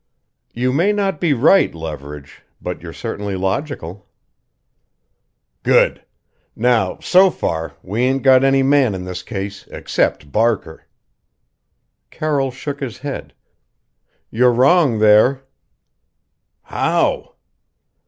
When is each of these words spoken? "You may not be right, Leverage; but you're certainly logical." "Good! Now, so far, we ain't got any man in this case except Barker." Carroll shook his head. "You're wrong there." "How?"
"You 0.51 0.73
may 0.73 0.91
not 0.93 1.19
be 1.21 1.31
right, 1.33 1.75
Leverage; 1.75 2.41
but 2.59 2.81
you're 2.81 2.91
certainly 2.91 3.35
logical." 3.35 4.07
"Good! 5.61 6.01
Now, 6.55 6.97
so 7.03 7.29
far, 7.29 7.73
we 7.83 8.01
ain't 8.01 8.23
got 8.23 8.43
any 8.43 8.63
man 8.63 8.95
in 8.95 9.03
this 9.05 9.21
case 9.21 9.67
except 9.67 10.31
Barker." 10.31 10.87
Carroll 12.09 12.49
shook 12.49 12.79
his 12.79 12.97
head. 12.97 13.35
"You're 14.31 14.53
wrong 14.53 14.97
there." 14.97 15.43
"How?" 16.63 17.35